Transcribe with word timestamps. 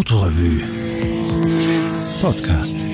Autorevue 0.00 0.62
Podcast. 2.22 2.86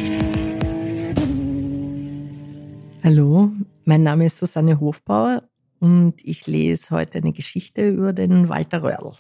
Hallo, 3.04 3.53
mein 3.85 4.03
Name 4.03 4.26
ist 4.26 4.38
Susanne 4.38 4.80
Hofbauer 4.80 5.45
und 5.79 6.14
ich 6.24 6.48
lese 6.48 6.90
heute 6.90 7.19
eine 7.19 7.33
Geschichte 7.33 7.90
über 7.90 8.12
den 8.12 8.48
Walter 8.48 8.83
Röhrl. 8.83 9.12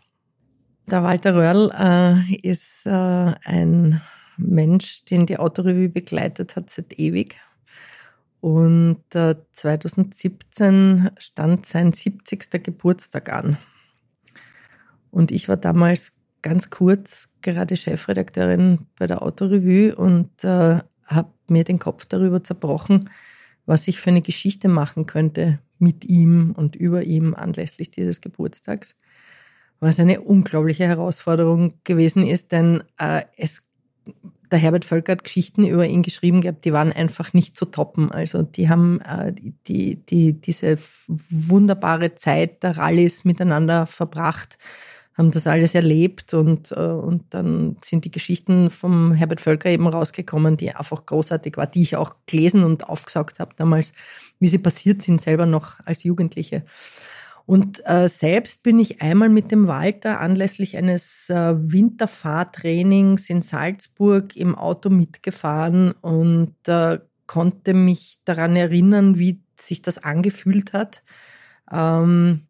Der 0.90 1.04
Walter 1.04 1.36
Röhrl 1.36 1.70
äh, 1.78 2.34
ist 2.38 2.86
äh, 2.86 2.90
ein 2.90 4.02
Mensch, 4.36 5.04
den 5.04 5.26
die 5.26 5.38
Autorevue 5.38 5.88
begleitet 5.88 6.56
hat 6.56 6.68
seit 6.68 6.98
ewig. 6.98 7.36
Und 8.40 9.14
äh, 9.14 9.36
2017 9.52 11.10
stand 11.18 11.66
sein 11.66 11.92
70. 11.92 12.64
Geburtstag 12.64 13.32
an. 13.32 13.58
Und 15.12 15.30
ich 15.30 15.48
war 15.48 15.56
damals 15.56 16.16
ganz 16.42 16.70
kurz 16.70 17.34
gerade 17.42 17.76
Chefredakteurin 17.76 18.86
bei 18.98 19.06
der 19.06 19.22
Autorevue 19.22 19.94
und 19.94 20.44
äh, 20.44 20.80
habe 21.06 21.30
mir 21.48 21.64
den 21.64 21.78
Kopf 21.78 22.06
darüber 22.06 22.42
zerbrochen, 22.42 23.10
was 23.64 23.88
ich 23.88 24.00
für 24.00 24.10
eine 24.10 24.22
Geschichte 24.22 24.68
machen 24.68 25.06
könnte 25.06 25.58
mit 25.78 26.04
ihm 26.04 26.52
und 26.56 26.76
über 26.76 27.02
ihm 27.02 27.34
anlässlich 27.34 27.90
dieses 27.90 28.20
Geburtstags. 28.20 28.96
Was 29.80 30.00
eine 30.00 30.20
unglaubliche 30.20 30.84
Herausforderung 30.84 31.74
gewesen 31.84 32.26
ist, 32.26 32.52
denn 32.52 32.82
äh, 32.98 33.22
es, 33.36 33.70
der 34.50 34.58
Herbert 34.58 34.86
Völker 34.86 35.12
hat 35.12 35.24
Geschichten 35.24 35.66
über 35.66 35.86
ihn 35.86 36.02
geschrieben 36.02 36.40
gehabt, 36.40 36.64
die 36.64 36.72
waren 36.72 36.92
einfach 36.92 37.34
nicht 37.34 37.56
zu 37.56 37.66
toppen. 37.66 38.10
Also 38.10 38.42
die 38.42 38.70
haben 38.70 39.00
äh, 39.02 39.34
die, 39.66 39.96
die, 39.96 40.40
diese 40.40 40.78
wunderbare 41.08 42.14
Zeit 42.14 42.62
der 42.62 42.78
Rallyes 42.78 43.24
miteinander 43.24 43.84
verbracht 43.84 44.56
haben 45.16 45.30
das 45.30 45.46
alles 45.46 45.74
erlebt 45.74 46.34
und, 46.34 46.72
äh, 46.72 46.74
und 46.74 47.24
dann 47.30 47.76
sind 47.82 48.04
die 48.04 48.10
Geschichten 48.10 48.70
vom 48.70 49.12
Herbert 49.12 49.40
Völker 49.40 49.70
eben 49.70 49.86
rausgekommen, 49.86 50.56
die 50.56 50.74
einfach 50.74 51.06
großartig 51.06 51.56
war, 51.56 51.66
die 51.66 51.82
ich 51.82 51.96
auch 51.96 52.16
gelesen 52.26 52.64
und 52.64 52.88
aufgesaugt 52.88 53.40
habe 53.40 53.54
damals, 53.56 53.92
wie 54.38 54.48
sie 54.48 54.58
passiert 54.58 55.02
sind, 55.02 55.20
selber 55.20 55.46
noch 55.46 55.80
als 55.86 56.04
Jugendliche. 56.04 56.64
Und 57.46 57.80
äh, 57.86 58.08
selbst 58.08 58.64
bin 58.64 58.78
ich 58.80 59.00
einmal 59.00 59.28
mit 59.28 59.52
dem 59.52 59.68
Walter 59.68 60.20
anlässlich 60.20 60.76
eines 60.76 61.30
äh, 61.30 61.54
Winterfahrtrainings 61.56 63.30
in 63.30 63.40
Salzburg 63.40 64.36
im 64.36 64.56
Auto 64.56 64.90
mitgefahren 64.90 65.92
und 65.92 66.56
äh, 66.66 66.98
konnte 67.26 67.72
mich 67.72 68.18
daran 68.24 68.56
erinnern, 68.56 69.16
wie 69.16 69.40
sich 69.54 69.80
das 69.80 70.02
angefühlt 70.02 70.72
hat. 70.72 71.02
Ähm, 71.70 72.42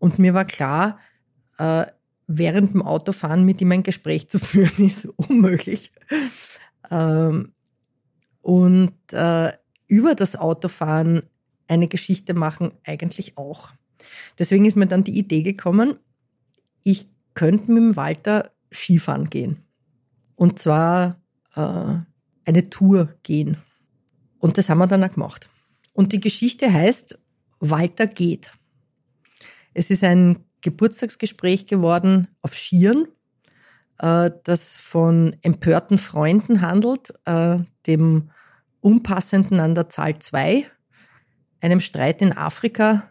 und 0.00 0.18
mir 0.18 0.34
war 0.34 0.44
klar, 0.44 0.98
äh, 1.58 1.86
während 2.26 2.74
dem 2.74 2.82
Autofahren 2.82 3.44
mit 3.44 3.60
ihm 3.60 3.72
ein 3.72 3.82
Gespräch 3.82 4.28
zu 4.28 4.38
führen, 4.40 4.86
ist 4.86 5.06
unmöglich. 5.16 5.92
Ähm, 6.90 7.52
und 8.40 8.94
äh, 9.12 9.52
über 9.86 10.14
das 10.14 10.36
Autofahren 10.36 11.22
eine 11.66 11.88
Geschichte 11.88 12.34
machen 12.34 12.72
eigentlich 12.84 13.38
auch. 13.38 13.72
Deswegen 14.38 14.64
ist 14.64 14.76
mir 14.76 14.86
dann 14.86 15.04
die 15.04 15.18
Idee 15.18 15.42
gekommen, 15.42 15.96
ich 16.82 17.08
könnte 17.32 17.72
mit 17.72 17.96
Walter 17.96 18.52
Skifahren 18.72 19.30
gehen. 19.30 19.62
Und 20.36 20.58
zwar 20.58 21.20
äh, 21.54 21.94
eine 22.44 22.70
Tour 22.70 23.14
gehen. 23.22 23.56
Und 24.38 24.58
das 24.58 24.68
haben 24.68 24.78
wir 24.78 24.86
dann 24.86 25.04
auch 25.04 25.12
gemacht. 25.12 25.48
Und 25.94 26.12
die 26.12 26.20
Geschichte 26.20 26.70
heißt 26.72 27.18
Walter 27.60 28.06
geht. 28.06 28.50
Es 29.72 29.90
ist 29.90 30.04
ein 30.04 30.44
Geburtstagsgespräch 30.64 31.66
geworden 31.66 32.28
auf 32.42 32.54
Schieren, 32.54 33.06
äh, 33.98 34.30
das 34.44 34.78
von 34.78 35.36
empörten 35.42 35.98
Freunden 35.98 36.62
handelt, 36.62 37.12
äh, 37.26 37.58
dem 37.86 38.30
Unpassenden 38.80 39.60
an 39.60 39.74
der 39.74 39.88
Zahl 39.88 40.18
2, 40.18 40.66
einem 41.60 41.80
Streit 41.80 42.22
in 42.22 42.36
Afrika 42.36 43.10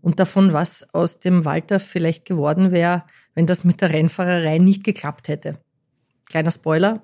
und 0.00 0.20
davon, 0.20 0.52
was 0.52 0.94
aus 0.94 1.18
dem 1.18 1.44
Walter 1.44 1.80
vielleicht 1.80 2.24
geworden 2.24 2.70
wäre, 2.70 3.02
wenn 3.34 3.46
das 3.46 3.64
mit 3.64 3.80
der 3.80 3.90
Rennfahrerei 3.90 4.58
nicht 4.58 4.84
geklappt 4.84 5.28
hätte. 5.28 5.58
Kleiner 6.28 6.52
Spoiler, 6.52 7.02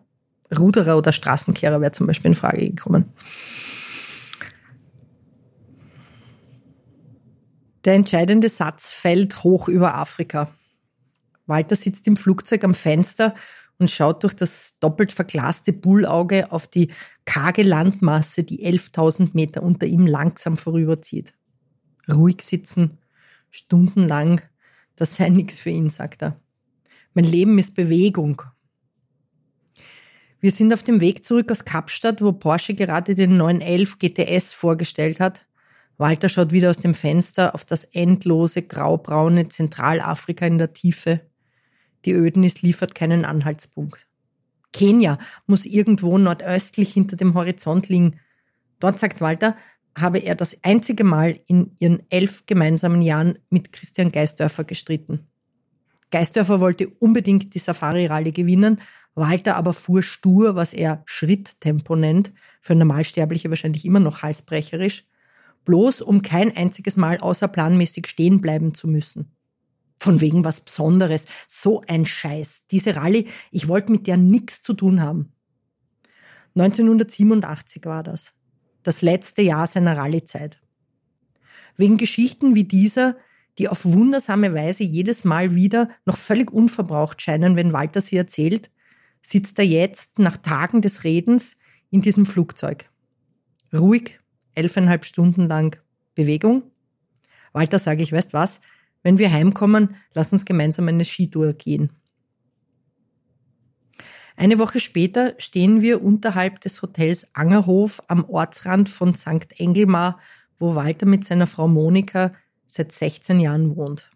Ruderer 0.57 0.97
oder 0.97 1.13
Straßenkehrer 1.13 1.81
wäre 1.81 1.93
zum 1.93 2.07
Beispiel 2.07 2.31
in 2.31 2.37
Frage 2.37 2.71
gekommen. 2.71 3.13
Der 7.85 7.95
entscheidende 7.95 8.49
Satz 8.49 8.93
fällt 8.93 9.43
hoch 9.43 9.69
über 9.69 9.95
Afrika. 9.95 10.55
Walter 11.47 11.75
sitzt 11.75 12.07
im 12.07 12.17
Flugzeug 12.17 12.63
am 12.63 12.75
Fenster 12.75 13.35
und 13.79 13.91
schaut 13.91 14.23
durch 14.23 14.35
das 14.35 14.79
doppelt 14.79 15.11
verglaste 15.11 15.73
Bullauge 15.73 16.53
auf 16.53 16.69
die 16.69 16.93
karge 17.25 17.65
Landmasse, 17.65 18.45
die 18.45 18.65
11.000 18.65 19.31
Meter 19.33 19.63
unter 19.63 19.87
ihm 19.87 20.07
langsam 20.07 20.57
vorüberzieht. 20.57 21.35
Ruhig 22.09 22.43
sitzen, 22.43 22.99
stundenlang, 23.51 24.41
das 24.95 25.17
sei 25.17 25.31
nichts 25.31 25.59
für 25.59 25.71
ihn, 25.71 25.91
sagt 25.91 26.23
er. 26.23 26.41
Mein 27.15 27.25
Leben 27.25 27.59
ist 27.59 27.75
Bewegung. 27.75 28.43
Wir 30.39 30.53
sind 30.53 30.73
auf 30.73 30.83
dem 30.83 31.01
Weg 31.01 31.25
zurück 31.25 31.51
aus 31.51 31.65
Kapstadt, 31.65 32.23
wo 32.23 32.33
Porsche 32.33 32.75
gerade 32.75 33.15
den 33.15 33.37
911 33.37 33.99
GTS 33.99 34.55
vorgestellt 34.55 35.19
hat 35.19 35.47
Walter 36.03 36.29
schaut 36.29 36.51
wieder 36.51 36.69
aus 36.69 36.79
dem 36.79 36.95
Fenster 36.95 37.55
auf 37.55 37.65
das 37.65 37.85
endlose 37.85 38.63
graubraune 38.63 39.47
Zentralafrika 39.47 40.45
in 40.45 40.59
der 40.59 40.73
Tiefe. 40.73 41.21
Die 42.05 42.13
Ödnis 42.13 42.61
liefert 42.61 42.97
keinen 42.97 43.25
Anhaltspunkt. 43.25 44.09
Kenia 44.73 45.17
muss 45.47 45.65
irgendwo 45.65 46.19
nordöstlich 46.19 46.93
hinter 46.93 47.15
dem 47.15 47.35
Horizont 47.35 47.89
liegen. 47.89 48.19
Dort, 48.81 48.99
sagt 48.99 49.21
Walter, 49.21 49.57
habe 49.97 50.19
er 50.19 50.35
das 50.35 50.65
einzige 50.65 51.05
Mal 51.05 51.39
in 51.47 51.77
ihren 51.79 52.03
elf 52.11 52.47
gemeinsamen 52.47 53.03
Jahren 53.03 53.39
mit 53.49 53.73
Christian 53.73 54.11
Geisdörfer 54.11 54.65
gestritten. 54.65 55.29
Geisdörfer 56.11 56.59
wollte 56.59 56.89
unbedingt 56.99 57.55
die 57.55 57.61
Safari-Rallye 57.61 58.33
gewinnen, 58.33 58.81
Walter 59.15 59.55
aber 59.55 59.73
fuhr 59.73 60.03
stur, 60.03 60.57
was 60.57 60.75
er 60.75 61.05
Schritttempo 61.05 61.95
nennt, 61.95 62.33
für 62.61 62.75
Normalsterbliche 62.75 63.51
wahrscheinlich 63.51 63.85
immer 63.85 64.01
noch 64.01 64.23
halsbrecherisch, 64.23 65.05
bloß 65.65 66.01
um 66.03 66.23
kein 66.23 66.57
einziges 66.57 66.97
Mal 66.97 67.19
außerplanmäßig 67.19 68.07
stehen 68.07 68.41
bleiben 68.41 68.75
zu 68.75 68.89
müssen. 68.89 69.33
Von 69.99 70.21
wegen 70.21 70.45
was 70.45 70.61
Besonderes. 70.63 71.27
So 71.47 71.83
ein 71.87 72.07
Scheiß. 72.07 72.67
Diese 72.67 72.97
Rallye, 72.97 73.27
ich 73.51 73.69
wollte 73.69 73.93
mit 73.93 74.07
der 74.07 74.17
nichts 74.17 74.63
zu 74.63 74.75
tun 74.75 75.01
haben. 75.01 75.33
1987 76.57 77.85
war 77.87 78.03
das. 78.03 78.35
Das 78.83 79.03
letzte 79.03 79.43
Jahr 79.43 79.67
seiner 79.67 79.97
Rallyezeit. 79.97 80.61
Wegen 81.77 81.97
Geschichten 81.97 82.55
wie 82.55 82.65
dieser, 82.65 83.17
die 83.59 83.69
auf 83.69 83.85
wundersame 83.85 84.55
Weise 84.55 84.85
jedes 84.85 85.25
Mal 85.25 85.55
wieder 85.55 85.89
noch 86.05 86.17
völlig 86.17 86.51
unverbraucht 86.51 87.23
scheinen, 87.23 87.57
wenn 87.57 87.73
Walter 87.73 88.01
sie 88.01 88.17
erzählt, 88.17 88.71
sitzt 89.23 89.59
er 89.59 89.67
jetzt 89.67 90.19
nach 90.19 90.37
Tagen 90.37 90.81
des 90.81 91.05
Redens 91.05 91.59
in 91.91 92.01
diesem 92.01 92.27
Flugzeug. 92.27 92.91
Ruhig, 93.73 94.19
elfeinhalb 94.55 95.05
Stunden 95.05 95.49
lang 95.49 95.79
Bewegung. 96.15 96.63
Walter 97.53 97.79
sage 97.79 98.03
ich, 98.03 98.13
weißt 98.13 98.33
was, 98.33 98.61
wenn 99.03 99.19
wir 99.19 99.33
heimkommen, 99.33 99.97
lass 100.15 100.33
uns 100.33 100.45
gemeinsam 100.45 100.89
eine 100.89 101.05
Skitour 101.05 101.53
gehen. 101.55 101.91
Eine 104.37 104.59
Woche 104.59 104.81
später 104.81 105.35
stehen 105.39 105.83
wir 105.83 106.03
unterhalb 106.03 106.61
des 106.61 106.83
Hotels 106.83 107.35
Angerhof 107.35 108.03
am 108.09 108.25
Ortsrand 108.25 108.89
von 108.89 109.15
St. 109.15 109.59
Engelmar, 109.59 110.19
wo 110.59 110.75
Walter 110.75 111.07
mit 111.07 111.25
seiner 111.25 111.47
Frau 111.47 111.69
Monika 111.69 112.33
seit 112.67 112.93
16 112.93 113.41
Jahren 113.41 113.77
wohnt. 113.77 114.11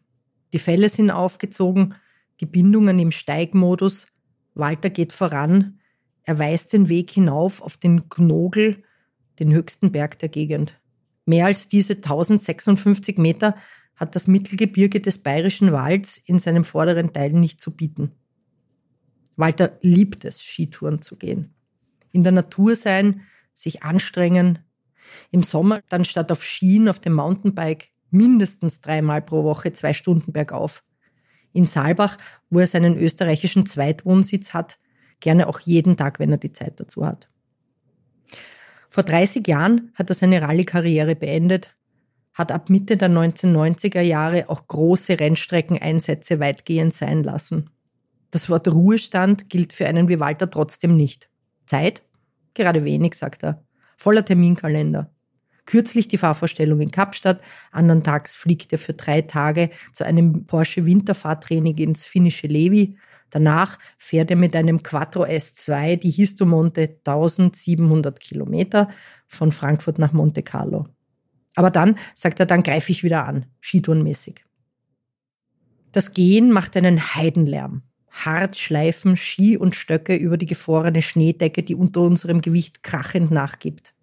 Die 0.52 0.58
Fälle 0.58 0.88
sind 0.88 1.10
aufgezogen, 1.10 1.94
die 2.40 2.46
Bindungen 2.46 2.98
im 2.98 3.10
Steigmodus. 3.10 4.08
Walter 4.54 4.90
geht 4.90 5.12
voran. 5.12 5.80
Er 6.22 6.38
weist 6.38 6.72
den 6.72 6.88
Weg 6.88 7.10
hinauf 7.10 7.60
auf 7.60 7.76
den 7.76 8.08
Knogel 8.08 8.82
den 9.38 9.52
höchsten 9.52 9.92
Berg 9.92 10.18
der 10.18 10.28
Gegend. 10.28 10.80
Mehr 11.24 11.46
als 11.46 11.68
diese 11.68 11.94
1056 11.94 13.18
Meter 13.18 13.56
hat 13.96 14.14
das 14.14 14.28
Mittelgebirge 14.28 15.00
des 15.00 15.18
Bayerischen 15.18 15.72
Walds 15.72 16.18
in 16.18 16.38
seinem 16.38 16.64
vorderen 16.64 17.12
Teil 17.12 17.32
nicht 17.32 17.60
zu 17.60 17.74
bieten. 17.74 18.12
Walter 19.36 19.78
liebt 19.82 20.24
es, 20.24 20.42
Skitouren 20.42 21.02
zu 21.02 21.16
gehen. 21.16 21.54
In 22.12 22.22
der 22.22 22.32
Natur 22.32 22.76
sein, 22.76 23.22
sich 23.52 23.82
anstrengen. 23.82 24.60
Im 25.30 25.42
Sommer 25.42 25.80
dann 25.88 26.04
statt 26.04 26.30
auf 26.32 26.44
Skien 26.44 26.88
auf 26.88 26.98
dem 26.98 27.14
Mountainbike 27.14 27.88
mindestens 28.10 28.80
dreimal 28.80 29.22
pro 29.22 29.44
Woche 29.44 29.72
zwei 29.72 29.92
Stunden 29.92 30.32
bergauf. 30.32 30.84
In 31.52 31.66
Saalbach, 31.66 32.18
wo 32.50 32.60
er 32.60 32.66
seinen 32.66 32.96
österreichischen 32.96 33.66
Zweitwohnsitz 33.66 34.52
hat, 34.52 34.78
gerne 35.20 35.48
auch 35.48 35.60
jeden 35.60 35.96
Tag, 35.96 36.18
wenn 36.18 36.30
er 36.30 36.38
die 36.38 36.52
Zeit 36.52 36.78
dazu 36.80 37.06
hat. 37.06 37.30
Vor 38.96 39.04
30 39.04 39.46
Jahren 39.46 39.92
hat 39.92 40.08
er 40.08 40.14
seine 40.14 40.40
Rallye-Karriere 40.40 41.16
beendet, 41.16 41.76
hat 42.32 42.50
ab 42.50 42.70
Mitte 42.70 42.96
der 42.96 43.10
1990er 43.10 44.00
Jahre 44.00 44.48
auch 44.48 44.66
große 44.66 45.20
Rennstreckeneinsätze 45.20 46.40
weitgehend 46.40 46.94
sein 46.94 47.22
lassen. 47.22 47.68
Das 48.30 48.48
Wort 48.48 48.66
Ruhestand 48.68 49.50
gilt 49.50 49.74
für 49.74 49.86
einen 49.86 50.08
wie 50.08 50.18
Walter 50.18 50.48
trotzdem 50.48 50.96
nicht. 50.96 51.28
Zeit? 51.66 52.04
Gerade 52.54 52.84
wenig, 52.84 53.16
sagt 53.16 53.44
er. 53.44 53.62
Voller 53.98 54.24
Terminkalender. 54.24 55.14
Kürzlich 55.66 56.06
die 56.06 56.18
Fahrvorstellung 56.18 56.80
in 56.80 56.92
Kapstadt, 56.92 57.42
andern 57.72 58.04
Tags 58.04 58.36
fliegt 58.36 58.72
er 58.72 58.78
für 58.78 58.94
drei 58.94 59.22
Tage 59.22 59.70
zu 59.92 60.04
einem 60.04 60.46
Porsche 60.46 60.86
Winterfahrtraining 60.86 61.76
ins 61.78 62.04
finnische 62.04 62.46
Levi. 62.46 62.96
Danach 63.30 63.78
fährt 63.98 64.30
er 64.30 64.36
mit 64.36 64.54
einem 64.54 64.84
Quattro 64.84 65.24
S2 65.24 65.96
die 65.96 66.12
Histomonte 66.12 67.00
1700 67.04 68.20
Kilometer 68.20 68.88
von 69.26 69.50
Frankfurt 69.50 69.98
nach 69.98 70.12
Monte 70.12 70.44
Carlo. 70.44 70.86
Aber 71.56 71.70
dann, 71.70 71.98
sagt 72.14 72.38
er, 72.38 72.46
dann 72.46 72.62
greife 72.62 72.92
ich 72.92 73.02
wieder 73.02 73.26
an, 73.26 73.46
skitourenmäßig. 73.60 74.44
Das 75.90 76.12
Gehen 76.12 76.52
macht 76.52 76.76
einen 76.76 77.14
Heidenlärm. 77.14 77.82
Hart 78.10 78.56
schleifen 78.56 79.16
Ski 79.16 79.56
und 79.56 79.74
Stöcke 79.74 80.14
über 80.14 80.36
die 80.36 80.46
gefrorene 80.46 81.02
Schneedecke, 81.02 81.62
die 81.62 81.74
unter 81.74 82.02
unserem 82.02 82.40
Gewicht 82.40 82.82
krachend 82.82 83.30
nachgibt. 83.30 83.95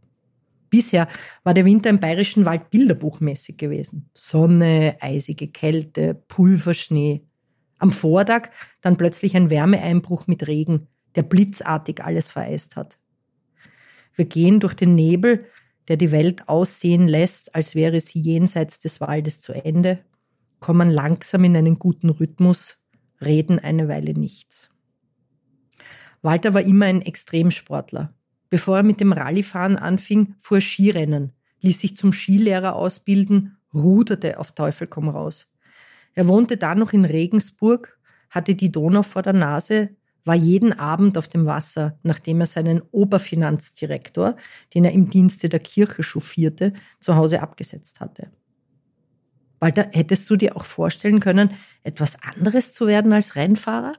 Bisher 0.73 1.07
war 1.43 1.53
der 1.53 1.65
Winter 1.65 1.91
im 1.91 1.99
bayerischen 1.99 2.45
Wald 2.45 2.71
bilderbuchmäßig 2.71 3.57
gewesen. 3.57 4.09
Sonne, 4.15 4.97
eisige 5.01 5.47
Kälte, 5.47 6.15
Pulverschnee. 6.15 7.27
Am 7.77 7.91
Vortag 7.91 8.49
dann 8.81 8.97
plötzlich 8.97 9.35
ein 9.35 9.51
Wärmeeinbruch 9.51 10.25
mit 10.25 10.47
Regen, 10.47 10.87
der 11.13 11.21
blitzartig 11.21 12.03
alles 12.03 12.27
vereist 12.27 12.75
hat. 12.75 12.97
Wir 14.15 14.25
gehen 14.25 14.59
durch 14.59 14.73
den 14.73 14.95
Nebel, 14.95 15.45
der 15.89 15.97
die 15.97 16.11
Welt 16.11 16.49
aussehen 16.49 17.07
lässt, 17.07 17.53
als 17.53 17.75
wäre 17.75 17.99
sie 17.99 18.21
jenseits 18.21 18.79
des 18.79 18.99
Waldes 18.99 19.41
zu 19.41 19.53
Ende, 19.53 19.99
kommen 20.59 20.89
langsam 20.89 21.43
in 21.43 21.55
einen 21.55 21.77
guten 21.77 22.09
Rhythmus, 22.09 22.79
reden 23.23 23.59
eine 23.59 23.87
Weile 23.89 24.13
nichts. 24.15 24.71
Walter 26.23 26.55
war 26.55 26.61
immer 26.61 26.85
ein 26.87 27.03
Extremsportler. 27.03 28.15
Bevor 28.53 28.77
er 28.77 28.83
mit 28.83 28.99
dem 28.99 29.13
Rallyfahren 29.13 29.77
anfing, 29.77 30.35
fuhr 30.37 30.61
Skirennen, 30.61 31.31
ließ 31.61 31.81
sich 31.81 31.97
zum 31.97 32.13
Skilehrer 32.13 32.75
ausbilden, 32.75 33.57
ruderte 33.73 34.37
auf 34.37 34.51
Teufel 34.51 34.85
komm 34.85 35.09
raus. 35.09 35.47
Er 36.13 36.27
wohnte 36.27 36.57
dann 36.57 36.77
noch 36.77 36.93
in 36.93 37.03
Regensburg, 37.03 37.97
hatte 38.29 38.53
die 38.53 38.71
Donau 38.71 39.01
vor 39.01 39.23
der 39.23 39.33
Nase, 39.33 39.89
war 40.23 40.35
jeden 40.35 40.71
Abend 40.71 41.17
auf 41.17 41.27
dem 41.27 41.47
Wasser, 41.47 41.97
nachdem 42.03 42.41
er 42.41 42.45
seinen 42.45 42.83
Oberfinanzdirektor, 42.91 44.35
den 44.75 44.85
er 44.85 44.91
im 44.91 45.09
Dienste 45.09 45.49
der 45.49 45.59
Kirche 45.59 46.03
chauffierte, 46.03 46.73
zu 46.99 47.15
Hause 47.15 47.41
abgesetzt 47.41 48.01
hatte. 48.01 48.29
Walter, 49.59 49.87
hättest 49.93 50.29
du 50.29 50.35
dir 50.35 50.55
auch 50.55 50.65
vorstellen 50.65 51.21
können, 51.21 51.49
etwas 51.81 52.21
anderes 52.21 52.71
zu 52.71 52.85
werden 52.85 53.13
als 53.13 53.35
Rennfahrer? 53.35 53.93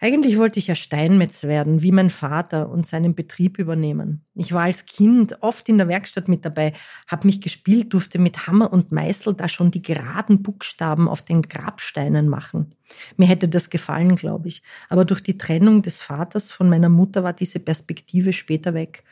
Eigentlich 0.00 0.38
wollte 0.38 0.60
ich 0.60 0.68
ja 0.68 0.76
Steinmetz 0.76 1.42
werden, 1.42 1.82
wie 1.82 1.90
mein 1.90 2.10
Vater, 2.10 2.68
und 2.68 2.86
seinen 2.86 3.16
Betrieb 3.16 3.58
übernehmen. 3.58 4.24
Ich 4.34 4.52
war 4.52 4.62
als 4.62 4.86
Kind 4.86 5.42
oft 5.42 5.68
in 5.68 5.78
der 5.78 5.88
Werkstatt 5.88 6.28
mit 6.28 6.44
dabei, 6.44 6.72
habe 7.08 7.26
mich 7.26 7.40
gespielt, 7.40 7.92
durfte 7.92 8.20
mit 8.20 8.46
Hammer 8.46 8.72
und 8.72 8.92
Meißel 8.92 9.34
da 9.34 9.48
schon 9.48 9.72
die 9.72 9.82
geraden 9.82 10.42
Buchstaben 10.42 11.08
auf 11.08 11.22
den 11.22 11.42
Grabsteinen 11.42 12.28
machen. 12.28 12.76
Mir 13.16 13.26
hätte 13.26 13.48
das 13.48 13.70
gefallen, 13.70 14.14
glaube 14.14 14.46
ich. 14.46 14.62
Aber 14.88 15.04
durch 15.04 15.22
die 15.22 15.36
Trennung 15.36 15.82
des 15.82 16.00
Vaters 16.00 16.52
von 16.52 16.68
meiner 16.68 16.88
Mutter 16.88 17.24
war 17.24 17.32
diese 17.32 17.58
Perspektive 17.58 18.32
später 18.32 18.74
weg 18.74 19.02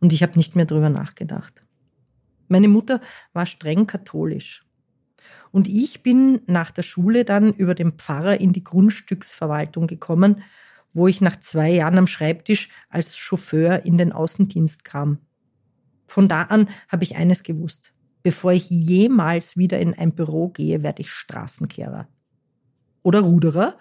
und 0.00 0.12
ich 0.12 0.24
habe 0.24 0.36
nicht 0.36 0.56
mehr 0.56 0.66
drüber 0.66 0.90
nachgedacht. 0.90 1.62
Meine 2.48 2.68
Mutter 2.68 3.00
war 3.32 3.46
streng 3.46 3.86
katholisch. 3.86 4.64
Und 5.52 5.68
ich 5.68 6.02
bin 6.02 6.40
nach 6.46 6.70
der 6.70 6.82
Schule 6.82 7.24
dann 7.24 7.52
über 7.52 7.74
den 7.74 7.92
Pfarrer 7.92 8.40
in 8.40 8.52
die 8.52 8.64
Grundstücksverwaltung 8.64 9.86
gekommen, 9.86 10.42
wo 10.94 11.06
ich 11.06 11.20
nach 11.20 11.38
zwei 11.40 11.70
Jahren 11.70 11.98
am 11.98 12.06
Schreibtisch 12.06 12.70
als 12.88 13.16
Chauffeur 13.16 13.84
in 13.84 13.98
den 13.98 14.12
Außendienst 14.12 14.84
kam. 14.84 15.18
Von 16.06 16.26
da 16.26 16.42
an 16.42 16.68
habe 16.88 17.04
ich 17.04 17.16
eines 17.16 17.42
gewusst. 17.42 17.92
Bevor 18.22 18.52
ich 18.52 18.70
jemals 18.70 19.56
wieder 19.56 19.78
in 19.78 19.94
ein 19.94 20.12
Büro 20.12 20.48
gehe, 20.48 20.82
werde 20.82 21.02
ich 21.02 21.10
Straßenkehrer. 21.10 22.08
Oder 23.02 23.20
Ruderer? 23.20 23.78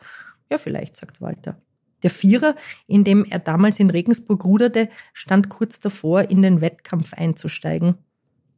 Ja, 0.51 0.57
vielleicht, 0.57 0.97
sagt 0.97 1.21
Walter. 1.21 1.61
Der 2.03 2.09
Vierer, 2.09 2.55
in 2.87 3.03
dem 3.03 3.23
er 3.25 3.39
damals 3.39 3.79
in 3.79 3.91
Regensburg 3.91 4.43
ruderte, 4.43 4.89
stand 5.13 5.49
kurz 5.49 5.79
davor, 5.79 6.29
in 6.29 6.41
den 6.41 6.59
Wettkampf 6.59 7.13
einzusteigen 7.13 7.95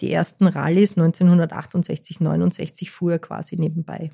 die 0.03 0.11
ersten 0.11 0.47
Rallyes 0.47 0.97
1968, 0.97 2.19
69 2.19 2.91
fuhr 2.91 3.13
er 3.13 3.19
quasi 3.19 3.55
nebenbei. 3.55 4.11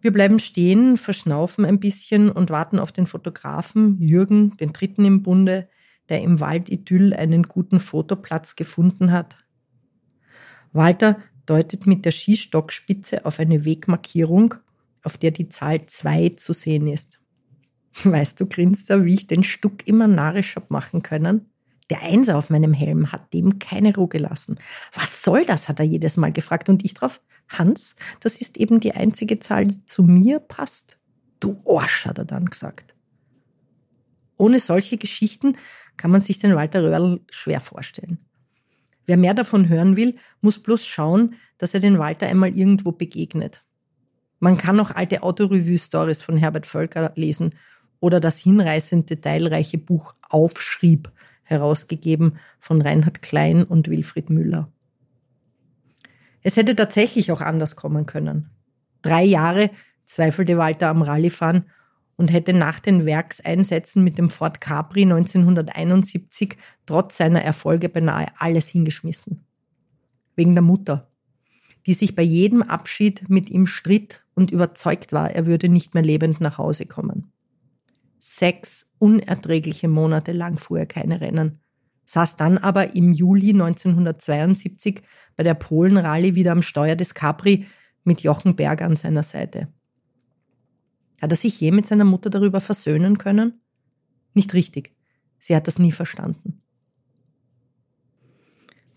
Wir 0.00 0.12
bleiben 0.12 0.38
stehen, 0.38 0.96
verschnaufen 0.96 1.66
ein 1.66 1.78
bisschen 1.78 2.30
und 2.30 2.48
warten 2.48 2.78
auf 2.78 2.90
den 2.90 3.04
Fotografen 3.04 4.00
Jürgen, 4.00 4.56
den 4.56 4.72
dritten 4.72 5.04
im 5.04 5.22
Bunde, 5.22 5.68
der 6.08 6.22
im 6.22 6.40
Waldidyll 6.40 7.12
einen 7.12 7.42
guten 7.42 7.80
Fotoplatz 7.80 8.56
gefunden 8.56 9.12
hat. 9.12 9.36
Walter 10.72 11.18
deutet 11.44 11.86
mit 11.86 12.06
der 12.06 12.12
Skistockspitze 12.12 13.26
auf 13.26 13.40
eine 13.40 13.66
Wegmarkierung, 13.66 14.54
auf 15.02 15.18
der 15.18 15.32
die 15.32 15.50
Zahl 15.50 15.84
2 15.84 16.30
zu 16.30 16.54
sehen 16.54 16.86
ist. 16.86 17.20
Weißt 18.04 18.40
du, 18.40 18.46
grinst 18.46 18.88
er, 18.88 19.04
wie 19.04 19.14
ich 19.14 19.26
den 19.26 19.44
Stuck 19.44 19.86
immer 19.86 20.08
narrisch 20.08 20.56
hab 20.56 20.70
machen 20.70 21.02
können? 21.02 21.50
Der 21.90 22.02
Einser 22.02 22.36
auf 22.36 22.50
meinem 22.50 22.74
Helm 22.74 23.12
hat 23.12 23.32
dem 23.32 23.58
keine 23.58 23.94
Ruhe 23.94 24.08
gelassen. 24.08 24.58
Was 24.92 25.22
soll 25.22 25.44
das, 25.46 25.68
hat 25.68 25.80
er 25.80 25.86
jedes 25.86 26.16
Mal 26.16 26.32
gefragt. 26.32 26.68
Und 26.68 26.84
ich 26.84 26.94
drauf, 26.94 27.20
Hans, 27.48 27.96
das 28.20 28.40
ist 28.40 28.58
eben 28.58 28.80
die 28.80 28.92
einzige 28.92 29.38
Zahl, 29.38 29.66
die 29.66 29.84
zu 29.86 30.02
mir 30.02 30.38
passt. 30.38 30.98
Du 31.40 31.62
Arsch, 31.66 32.04
hat 32.04 32.18
er 32.18 32.24
dann 32.24 32.46
gesagt. 32.46 32.94
Ohne 34.36 34.60
solche 34.60 34.98
Geschichten 34.98 35.56
kann 35.96 36.10
man 36.10 36.20
sich 36.20 36.38
den 36.38 36.54
Walter 36.54 36.82
Röhrl 36.82 37.20
schwer 37.30 37.60
vorstellen. 37.60 38.18
Wer 39.06 39.16
mehr 39.16 39.34
davon 39.34 39.68
hören 39.68 39.96
will, 39.96 40.16
muss 40.42 40.58
bloß 40.58 40.84
schauen, 40.84 41.34
dass 41.56 41.74
er 41.74 41.80
den 41.80 41.98
Walter 41.98 42.26
einmal 42.26 42.54
irgendwo 42.54 42.92
begegnet. 42.92 43.64
Man 44.38 44.58
kann 44.58 44.78
auch 44.78 44.90
alte 44.92 45.22
Autorevue-Stories 45.22 46.20
von 46.20 46.36
Herbert 46.36 46.66
Völker 46.66 47.12
lesen 47.16 47.54
oder 48.00 48.20
das 48.20 48.38
hinreißend 48.38 49.10
detailreiche 49.10 49.78
Buch 49.78 50.14
Aufschrieb 50.28 51.10
herausgegeben 51.48 52.38
von 52.58 52.82
Reinhard 52.82 53.22
Klein 53.22 53.64
und 53.64 53.88
Wilfried 53.88 54.28
Müller. 54.28 54.70
Es 56.42 56.56
hätte 56.56 56.76
tatsächlich 56.76 57.32
auch 57.32 57.40
anders 57.40 57.74
kommen 57.74 58.06
können. 58.06 58.50
Drei 59.02 59.24
Jahre 59.24 59.70
zweifelte 60.04 60.58
Walter 60.58 60.88
am 60.88 61.02
Rallyfahren 61.02 61.64
und 62.16 62.28
hätte 62.28 62.52
nach 62.52 62.80
den 62.80 63.06
Werkseinsätzen 63.06 64.04
mit 64.04 64.18
dem 64.18 64.28
Ford 64.28 64.60
Capri 64.60 65.02
1971 65.02 66.56
trotz 66.84 67.16
seiner 67.16 67.42
Erfolge 67.42 67.88
beinahe 67.88 68.26
alles 68.38 68.68
hingeschmissen. 68.68 69.44
Wegen 70.36 70.54
der 70.54 70.62
Mutter, 70.62 71.10
die 71.86 71.94
sich 71.94 72.14
bei 72.14 72.22
jedem 72.22 72.62
Abschied 72.62 73.30
mit 73.30 73.48
ihm 73.48 73.66
stritt 73.66 74.24
und 74.34 74.50
überzeugt 74.50 75.12
war, 75.12 75.30
er 75.30 75.46
würde 75.46 75.68
nicht 75.68 75.94
mehr 75.94 76.02
lebend 76.02 76.40
nach 76.40 76.58
Hause 76.58 76.86
kommen. 76.86 77.32
Sechs 78.18 78.92
unerträgliche 78.98 79.88
Monate 79.88 80.32
lang 80.32 80.58
fuhr 80.58 80.80
er 80.80 80.86
keine 80.86 81.20
Rennen, 81.20 81.60
saß 82.04 82.36
dann 82.36 82.58
aber 82.58 82.96
im 82.96 83.12
Juli 83.12 83.50
1972 83.50 85.02
bei 85.36 85.42
der 85.42 85.54
Polen-Rallye 85.54 86.34
wieder 86.34 86.52
am 86.52 86.62
Steuer 86.62 86.96
des 86.96 87.14
Capri 87.14 87.66
mit 88.04 88.22
Jochen 88.22 88.56
Berger 88.56 88.86
an 88.86 88.96
seiner 88.96 89.22
Seite. 89.22 89.68
Hat 91.20 91.32
er 91.32 91.36
sich 91.36 91.60
je 91.60 91.70
mit 91.70 91.86
seiner 91.86 92.04
Mutter 92.04 92.30
darüber 92.30 92.60
versöhnen 92.60 93.18
können? 93.18 93.60
Nicht 94.34 94.54
richtig. 94.54 94.96
Sie 95.38 95.54
hat 95.54 95.66
das 95.66 95.78
nie 95.78 95.92
verstanden. 95.92 96.62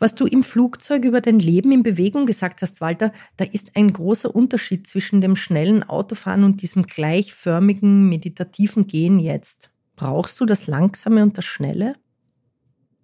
Was 0.01 0.15
du 0.15 0.25
im 0.25 0.41
Flugzeug 0.41 1.05
über 1.05 1.21
dein 1.21 1.37
Leben 1.37 1.71
in 1.71 1.83
Bewegung 1.83 2.25
gesagt 2.25 2.63
hast, 2.63 2.81
Walter, 2.81 3.13
da 3.37 3.45
ist 3.45 3.75
ein 3.75 3.93
großer 3.93 4.33
Unterschied 4.33 4.87
zwischen 4.87 5.21
dem 5.21 5.35
schnellen 5.35 5.83
Autofahren 5.83 6.43
und 6.43 6.63
diesem 6.63 6.87
gleichförmigen, 6.87 8.09
meditativen 8.09 8.87
Gehen 8.87 9.19
jetzt. 9.19 9.71
Brauchst 9.95 10.39
du 10.39 10.47
das 10.47 10.65
Langsame 10.65 11.21
und 11.21 11.37
das 11.37 11.45
Schnelle? 11.45 11.97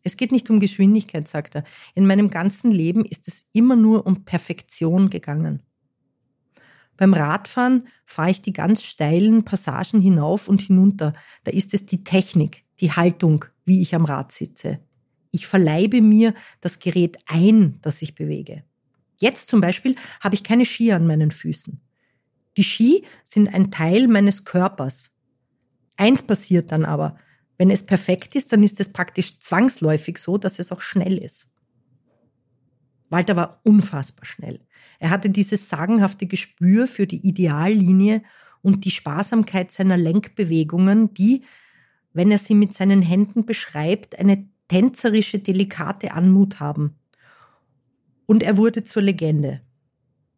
Es 0.01 0.17
geht 0.17 0.31
nicht 0.31 0.49
um 0.49 0.59
Geschwindigkeit, 0.59 1.27
sagt 1.27 1.57
er. 1.57 1.65
In 1.93 2.07
meinem 2.07 2.31
ganzen 2.31 2.71
Leben 2.71 3.05
ist 3.05 3.27
es 3.27 3.47
immer 3.53 3.75
nur 3.75 4.07
um 4.07 4.25
Perfektion 4.25 5.11
gegangen. 5.11 5.61
Beim 6.97 7.13
Radfahren 7.13 7.89
fahre 8.05 8.31
ich 8.31 8.41
die 8.41 8.53
ganz 8.53 8.81
steilen 8.81 9.45
Passagen 9.45 10.01
hinauf 10.01 10.47
und 10.47 10.61
hinunter. 10.61 11.13
Da 11.43 11.51
ist 11.51 11.75
es 11.75 11.85
die 11.85 12.03
Technik, 12.03 12.63
die 12.79 12.91
Haltung, 12.91 13.45
wie 13.65 13.83
ich 13.83 13.93
am 13.93 14.05
Rad 14.05 14.31
sitze. 14.31 14.79
Ich 15.31 15.47
verleibe 15.47 16.01
mir 16.01 16.33
das 16.61 16.79
Gerät 16.79 17.17
ein, 17.25 17.79
das 17.81 18.01
ich 18.01 18.15
bewege. 18.15 18.63
Jetzt 19.19 19.49
zum 19.49 19.61
Beispiel 19.61 19.95
habe 20.19 20.35
ich 20.35 20.43
keine 20.43 20.65
Ski 20.65 20.91
an 20.91 21.07
meinen 21.07 21.31
Füßen. 21.31 21.81
Die 22.55 22.63
Ski 22.63 23.03
sind 23.23 23.53
ein 23.53 23.71
Teil 23.71 24.07
meines 24.07 24.43
Körpers. 24.43 25.11
Eins 25.95 26.23
passiert 26.23 26.71
dann 26.71 26.85
aber. 26.85 27.17
Wenn 27.57 27.71
es 27.71 27.85
perfekt 27.85 28.35
ist, 28.35 28.51
dann 28.51 28.63
ist 28.63 28.79
es 28.79 28.93
praktisch 28.93 29.39
zwangsläufig 29.39 30.17
so, 30.17 30.37
dass 30.37 30.59
es 30.59 30.71
auch 30.71 30.81
schnell 30.81 31.17
ist. 31.17 31.49
Walter 33.09 33.35
war 33.35 33.61
unfassbar 33.63 34.25
schnell. 34.25 34.59
Er 34.99 35.09
hatte 35.09 35.29
dieses 35.29 35.69
sagenhafte 35.69 36.27
Gespür 36.27 36.87
für 36.87 37.07
die 37.07 37.27
Ideallinie 37.27 38.21
und 38.61 38.85
die 38.85 38.91
Sparsamkeit 38.91 39.71
seiner 39.71 39.97
Lenkbewegungen, 39.97 41.13
die, 41.13 41.43
wenn 42.13 42.31
er 42.31 42.37
sie 42.37 42.55
mit 42.55 42.73
seinen 42.73 43.01
Händen 43.01 43.45
beschreibt, 43.45 44.19
eine 44.19 44.49
tänzerische, 44.67 45.39
delikate 45.39 46.11
Anmut 46.11 46.59
haben. 46.59 46.95
Und 48.25 48.43
er 48.43 48.57
wurde 48.57 48.83
zur 48.83 49.01
Legende. 49.01 49.61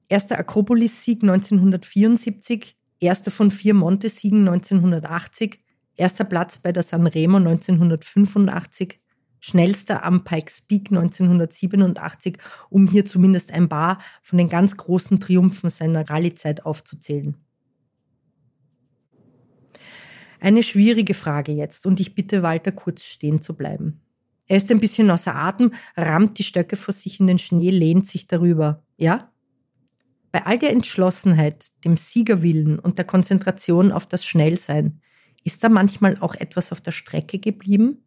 Erster 0.07 0.39
Akropolis-Sieg 0.39 1.23
1974, 1.23 2.75
erster 2.99 3.31
von 3.31 3.51
vier 3.51 3.73
Monte-Siegen 3.73 4.47
1980, 4.47 5.59
erster 5.95 6.23
Platz 6.23 6.57
bei 6.57 6.71
der 6.71 6.83
Sanremo 6.83 7.37
1985, 7.37 8.99
schnellster 9.39 10.03
am 10.03 10.23
Pikes 10.23 10.61
Peak 10.61 10.91
1987, 10.91 12.37
um 12.69 12.87
hier 12.87 13.05
zumindest 13.05 13.51
ein 13.51 13.69
paar 13.69 13.99
von 14.21 14.37
den 14.37 14.49
ganz 14.49 14.77
großen 14.77 15.19
Triumphen 15.19 15.69
seiner 15.69 16.09
Rallyezeit 16.09 16.65
aufzuzählen. 16.65 17.37
Eine 20.41 20.63
schwierige 20.63 21.13
Frage 21.13 21.51
jetzt 21.51 21.85
und 21.85 21.99
ich 21.99 22.15
bitte 22.15 22.43
Walter 22.43 22.71
kurz 22.71 23.03
stehen 23.03 23.41
zu 23.41 23.55
bleiben. 23.55 24.01
Er 24.49 24.57
ist 24.57 24.71
ein 24.71 24.79
bisschen 24.79 25.11
außer 25.11 25.35
Atem, 25.35 25.73
rammt 25.95 26.39
die 26.39 26.43
Stöcke 26.43 26.75
vor 26.75 26.93
sich 26.93 27.19
in 27.19 27.27
den 27.27 27.37
Schnee, 27.37 27.69
lehnt 27.69 28.07
sich 28.07 28.25
darüber. 28.25 28.83
Ja? 28.97 29.31
Bei 30.31 30.45
all 30.47 30.57
der 30.57 30.71
Entschlossenheit, 30.71 31.67
dem 31.85 31.97
Siegerwillen 31.97 32.79
und 32.79 32.97
der 32.97 33.05
Konzentration 33.05 33.91
auf 33.91 34.07
das 34.07 34.25
Schnellsein, 34.25 35.01
ist 35.43 35.63
da 35.63 35.69
manchmal 35.69 36.17
auch 36.19 36.33
etwas 36.33 36.71
auf 36.71 36.81
der 36.81 36.91
Strecke 36.91 37.37
geblieben? 37.37 38.03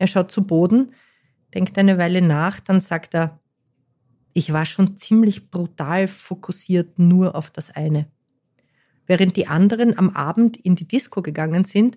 Er 0.00 0.08
schaut 0.08 0.32
zu 0.32 0.44
Boden, 0.44 0.92
denkt 1.54 1.78
eine 1.78 1.96
Weile 1.96 2.20
nach, 2.20 2.58
dann 2.58 2.80
sagt 2.80 3.14
er, 3.14 3.40
ich 4.32 4.52
war 4.52 4.66
schon 4.66 4.96
ziemlich 4.96 5.50
brutal 5.50 6.08
fokussiert 6.08 6.98
nur 6.98 7.36
auf 7.36 7.52
das 7.52 7.70
eine. 7.70 8.10
Während 9.06 9.36
die 9.36 9.46
anderen 9.46 9.96
am 9.96 10.10
Abend 10.10 10.56
in 10.56 10.74
die 10.74 10.88
Disco 10.88 11.22
gegangen 11.22 11.64
sind, 11.64 11.96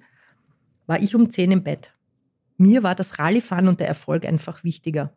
war 0.85 1.01
ich 1.01 1.15
um 1.15 1.31
zehn 1.31 1.51
im 1.51 1.63
Bett. 1.63 1.96
Mir 2.57 2.83
war 2.83 2.95
das 2.95 3.19
Rallyfahren 3.19 3.67
und 3.67 3.79
der 3.79 3.87
Erfolg 3.87 4.25
einfach 4.25 4.63
wichtiger. 4.63 5.13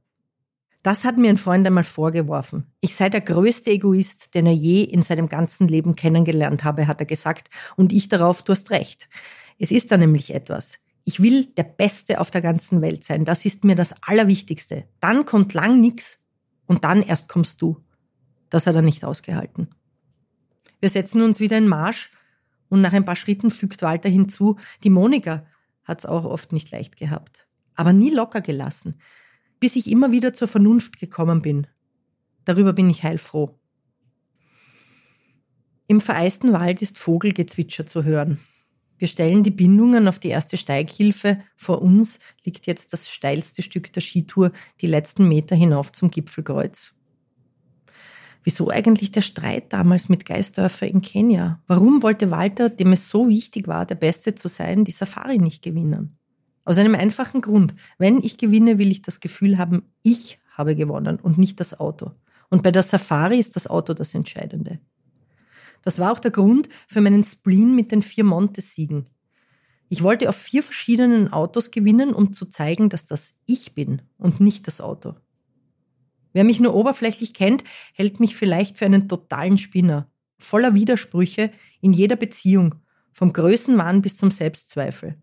Das 0.82 1.04
hat 1.04 1.18
mir 1.18 1.28
ein 1.28 1.37
Freund 1.37 1.66
einmal 1.66 1.85
vorgeworfen. 1.85 2.73
Ich 2.80 2.94
sei 2.94 3.11
der 3.11 3.20
größte 3.20 3.70
Egoist, 3.70 4.35
den 4.35 4.47
er 4.47 4.52
je 4.52 4.82
in 4.82 5.02
seinem 5.02 5.28
ganzen 5.28 5.68
Leben 5.68 5.94
kennengelernt 5.94 6.64
habe, 6.64 6.87
hat 6.87 7.00
er 7.00 7.06
gesagt. 7.06 7.50
Und 7.76 7.92
ich 7.92 8.09
darauf, 8.09 8.42
du 8.42 8.52
hast 8.52 8.70
recht. 8.70 9.09
Es 9.59 9.70
ist 9.70 9.90
da 9.90 9.99
nämlich 9.99 10.35
etwas. 10.35 10.78
Ich 11.04 11.20
will 11.20 11.47
der 11.47 11.64
Beste 11.64 12.20
auf 12.20 12.30
der 12.30 12.40
ganzen 12.40 12.80
Welt 12.80 13.04
sein. 13.04 13.25
Das 13.25 13.44
ist 13.44 13.64
mir 13.64 13.75
das 13.75 14.02
Allerwichtigste. 14.02 14.85
Dann 15.00 15.26
kommt 15.26 15.52
lang 15.52 15.80
nichts 15.80 16.25
und 16.66 16.85
dann 16.85 17.02
erst 17.02 17.28
kommst 17.28 17.61
du. 17.61 17.82
Das 18.49 18.66
hat 18.66 18.75
er 18.75 18.82
nicht 18.82 19.04
ausgehalten. 19.04 19.68
Wir 20.80 20.88
setzen 20.88 21.20
uns 21.20 21.40
wieder 21.40 21.59
in 21.59 21.68
Marsch 21.68 22.11
und 22.70 22.80
nach 22.80 22.94
ein 22.94 23.04
paar 23.04 23.16
Schritten 23.16 23.50
fügt 23.50 23.82
Walter 23.82 24.09
hinzu, 24.09 24.56
die 24.82 24.90
Monika 24.90 25.44
hat's 25.90 26.06
auch 26.06 26.25
oft 26.25 26.52
nicht 26.52 26.70
leicht 26.70 26.97
gehabt, 26.97 27.47
aber 27.75 27.92
nie 27.92 28.11
locker 28.11 28.40
gelassen, 28.40 28.94
bis 29.59 29.76
ich 29.76 29.90
immer 29.90 30.12
wieder 30.12 30.32
zur 30.32 30.49
Vernunft 30.49 30.99
gekommen 30.99 31.42
bin. 31.42 31.66
Darüber 32.44 32.73
bin 32.73 32.88
ich 32.88 33.02
heilfroh. 33.02 33.54
Im 35.87 36.00
vereisten 36.00 36.52
Wald 36.52 36.80
ist 36.80 36.99
Vogelgezwitscher 36.99 37.85
zu 37.85 38.04
hören. 38.04 38.38
Wir 38.97 39.09
stellen 39.09 39.42
die 39.42 39.50
Bindungen 39.50 40.09
auf 40.09 40.18
die 40.18 40.28
erste 40.28 40.56
Steighilfe. 40.56 41.40
Vor 41.56 41.82
uns 41.82 42.20
liegt 42.44 42.66
jetzt 42.66 42.92
das 42.92 43.11
steilste 43.11 43.62
Stück 43.62 43.92
der 43.92 44.02
Skitour, 44.02 44.52
die 44.80 44.87
letzten 44.87 45.26
Meter 45.26 45.56
hinauf 45.56 45.90
zum 45.90 46.11
Gipfelkreuz. 46.11 46.94
Wieso 48.42 48.70
eigentlich 48.70 49.11
der 49.11 49.20
Streit 49.20 49.73
damals 49.73 50.09
mit 50.09 50.25
Geisdörfer 50.25 50.87
in 50.87 51.02
Kenia? 51.02 51.61
Warum 51.66 52.02
wollte 52.02 52.30
Walter, 52.30 52.70
dem 52.70 52.92
es 52.92 53.09
so 53.09 53.28
wichtig 53.28 53.68
war, 53.68 53.85
der 53.85 53.97
Beste 53.97 54.35
zu 54.35 54.49
sein, 54.49 54.85
die 54.85 54.92
Safari 54.92 55.38
nicht 55.38 55.62
gewinnen? 55.62 56.16
Aus 56.64 56.78
einem 56.78 56.94
einfachen 56.94 57.40
Grund. 57.40 57.75
Wenn 57.99 58.18
ich 58.18 58.38
gewinne, 58.38 58.78
will 58.78 58.90
ich 58.90 59.02
das 59.02 59.20
Gefühl 59.20 59.59
haben, 59.59 59.82
ich 60.02 60.38
habe 60.50 60.75
gewonnen 60.75 61.18
und 61.20 61.38
nicht 61.38 61.61
das 61.61 61.78
Auto. 61.78 62.12
Und 62.49 62.62
bei 62.62 62.70
der 62.70 62.82
Safari 62.82 63.38
ist 63.38 63.56
das 63.56 63.66
Auto 63.66 63.94
das 63.94 64.14
Entscheidende. 64.14 64.80
Das 65.82 65.99
war 65.99 66.12
auch 66.12 66.20
der 66.20 66.30
Grund 66.30 66.68
für 66.88 67.00
meinen 67.00 67.25
Spleen 67.25 67.75
mit 67.75 67.92
den 67.92 68.02
vier 68.02 68.25
Montes-Siegen. 68.25 69.09
Ich 69.88 70.02
wollte 70.02 70.28
auf 70.28 70.37
vier 70.37 70.62
verschiedenen 70.62 71.32
Autos 71.32 71.70
gewinnen, 71.70 72.12
um 72.12 72.32
zu 72.32 72.47
zeigen, 72.47 72.88
dass 72.88 73.06
das 73.06 73.40
ich 73.47 73.75
bin 73.75 74.02
und 74.18 74.40
nicht 74.40 74.66
das 74.66 74.80
Auto. 74.80 75.14
Wer 76.33 76.45
mich 76.45 76.61
nur 76.61 76.75
oberflächlich 76.75 77.35
kennt, 77.35 77.65
hält 77.93 78.21
mich 78.21 78.37
vielleicht 78.37 78.79
für 78.79 78.87
einen 78.87 79.09
totalen 79.09 79.59
Spinner, 79.59 80.11
voller 80.39 80.75
Widersprüche 80.75 81.53
in 81.81 81.93
jeder 81.93 82.17
Beziehung, 82.17 82.77
vom 83.13 83.33
Größenwahn 83.33 84.03
bis 84.03 84.17
zum 84.17 84.31
Selbstzweifel. 84.31 85.17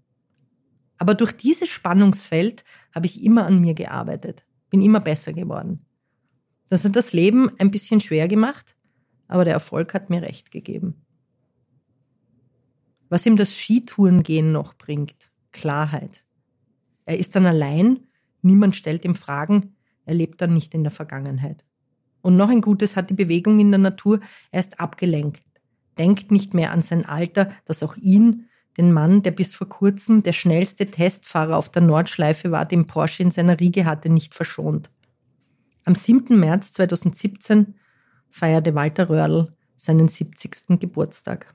Aber 0.97 1.13
durch 1.13 1.31
dieses 1.31 1.69
Spannungsfeld 1.69 2.63
habe 2.93 3.05
ich 3.05 3.23
immer 3.23 3.45
an 3.45 3.61
mir 3.61 3.73
gearbeitet, 3.73 4.45
bin 4.69 4.81
immer 4.81 4.99
besser 4.99 5.33
geworden. 5.33 5.85
Das 6.67 6.83
hat 6.83 6.95
das 6.95 7.13
Leben 7.13 7.49
ein 7.59 7.71
bisschen 7.71 8.01
schwer 8.01 8.27
gemacht, 8.27 8.75
aber 9.27 9.45
der 9.45 9.53
Erfolg 9.53 9.93
hat 9.93 10.09
mir 10.09 10.21
recht 10.21 10.51
gegeben. 10.51 11.05
Was 13.09 13.25
ihm 13.25 13.37
das 13.37 13.55
Skitourengehen 13.55 14.51
noch 14.51 14.73
bringt, 14.73 15.31
Klarheit. 15.53 16.25
Er 17.05 17.17
ist 17.17 17.35
dann 17.35 17.45
allein, 17.45 18.05
niemand 18.41 18.75
stellt 18.75 19.05
ihm 19.05 19.15
Fragen, 19.15 19.76
er 20.07 20.15
lebt 20.15 20.41
dann 20.41 20.53
nicht 20.53 20.73
in 20.73 20.83
der 20.83 20.91
Vergangenheit. 20.91 21.63
Und 22.21 22.35
noch 22.35 22.49
ein 22.49 22.61
Gutes 22.61 22.95
hat 22.95 23.09
die 23.09 23.13
Bewegung 23.13 23.59
in 23.59 23.71
der 23.71 23.79
Natur, 23.79 24.19
er 24.51 24.59
ist 24.59 24.79
abgelenkt, 24.79 25.43
denkt 25.99 26.31
nicht 26.31 26.53
mehr 26.53 26.71
an 26.71 26.81
sein 26.81 27.05
Alter, 27.05 27.51
das 27.65 27.83
auch 27.83 27.95
ihn, 27.97 28.47
den 28.77 28.93
Mann, 28.93 29.21
der 29.21 29.31
bis 29.31 29.53
vor 29.53 29.67
kurzem 29.67 30.23
der 30.23 30.33
schnellste 30.33 30.85
Testfahrer 30.85 31.57
auf 31.57 31.69
der 31.69 31.81
Nordschleife 31.81 32.51
war, 32.51 32.65
den 32.65 32.87
Porsche 32.87 33.23
in 33.23 33.31
seiner 33.31 33.59
Riege 33.59 33.85
hatte, 33.85 34.09
nicht 34.09 34.33
verschont. 34.33 34.89
Am 35.83 35.95
7. 35.95 36.39
März 36.39 36.73
2017 36.73 37.75
feierte 38.29 38.75
Walter 38.75 39.09
Röhrl 39.09 39.53
seinen 39.75 40.07
70. 40.07 40.79
Geburtstag. 40.79 41.53